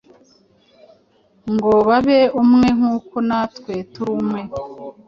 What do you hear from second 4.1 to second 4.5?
umwe.”